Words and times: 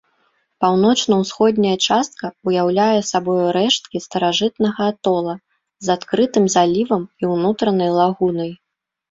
Паўночна-ўсходняя 0.63 1.73
частка 1.87 2.25
ўяўляе 2.49 2.99
сабою 3.11 3.43
рэшткі 3.57 3.97
старажытнага 4.07 4.89
атола 4.93 5.35
з 5.89 5.93
адкрытым 5.97 6.45
залівам 6.57 7.07
і 7.23 7.33
ўнутранай 7.35 7.89
лагунай. 8.01 8.51